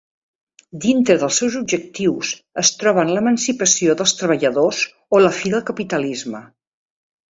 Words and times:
Dintre 0.85 1.17
dels 1.23 1.37
seus 1.41 1.57
objectius 1.59 2.33
es 2.63 2.73
troben 2.81 3.13
l'emancipació 3.19 3.99
dels 4.03 4.17
treballadors 4.25 4.85
o 5.21 5.25
la 5.27 5.37
fi 5.41 5.57
del 5.57 5.67
capitalisme. 5.73 6.47